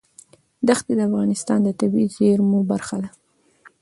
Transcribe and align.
ښتې 0.77 0.93
د 0.97 1.01
افغانستان 1.09 1.59
د 1.63 1.69
طبیعي 1.79 2.07
زیرمو 2.15 2.59
برخه 2.71 2.95
ده. 3.03 3.09